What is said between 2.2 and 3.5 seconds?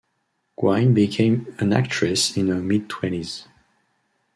in her mid-twenties.